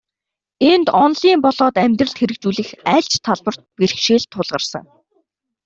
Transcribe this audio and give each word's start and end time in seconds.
Энд, 0.71 0.87
онолын 1.03 1.39
болоод 1.45 1.75
амьдралд 1.83 2.15
хэрэгжүүлэх 2.19 2.69
аль 2.95 3.07
ч 3.11 3.13
талбарт 3.25 3.61
бэрхшээл 3.77 4.25
тулгарсан. 4.31 4.85